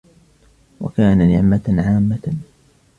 [0.81, 2.33] وَكَانَ نِعْمَةً عَامَّةً